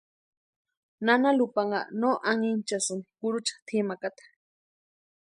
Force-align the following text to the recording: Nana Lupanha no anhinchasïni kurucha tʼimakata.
Nana 1.05 1.29
Lupanha 1.37 1.79
no 1.99 2.09
anhinchasïni 2.31 3.03
kurucha 3.17 3.55
tʼimakata. 3.67 4.23